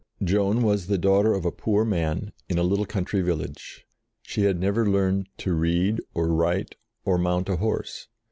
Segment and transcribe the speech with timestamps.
[0.23, 3.85] Joan was the daughter of a poor man, in a little country village.
[4.23, 6.73] She had never 2 JOAN OF ARC learned to read, or write,
[7.05, 8.07] or mount a horse.